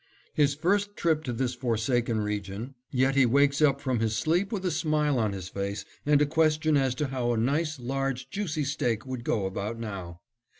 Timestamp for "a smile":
4.65-5.19